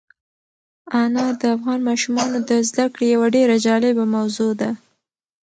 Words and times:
انار 1.01 1.33
د 1.41 1.43
افغان 1.55 1.79
ماشومانو 1.89 2.37
د 2.49 2.51
زده 2.69 2.85
کړې 2.93 3.05
یوه 3.15 3.27
ډېره 3.35 3.55
جالبه 3.65 4.05
موضوع 4.15 4.51
ده. 4.61 4.69